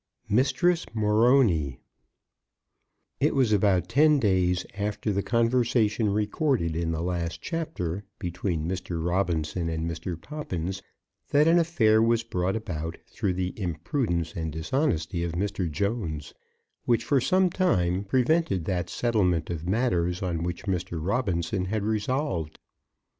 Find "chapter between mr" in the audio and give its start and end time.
7.39-9.05